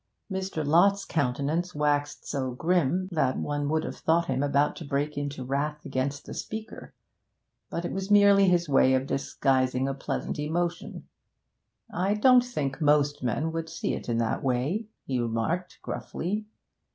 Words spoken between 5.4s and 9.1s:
wrath against the speaker. But it was merely his way of